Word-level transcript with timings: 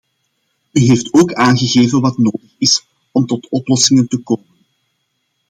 U 0.71 0.79
heeft 0.81 1.13
ook 1.13 1.33
aangegeven 1.33 2.01
wat 2.01 2.17
nodig 2.17 2.51
is 2.57 2.85
om 3.11 3.25
tot 3.25 3.49
oplossingen 3.49 4.07
te 4.07 4.17
komen. 4.17 4.47